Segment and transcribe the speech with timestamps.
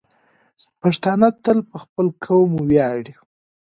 [0.81, 3.13] پښتانه تل په خپل قوم ویاړي.